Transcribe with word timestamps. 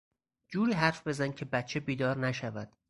جوری 0.49 0.73
حرف 0.73 1.07
بزن 1.07 1.31
که 1.31 1.45
بچه 1.45 1.79
بیدار 1.79 2.17
نشود. 2.17 2.71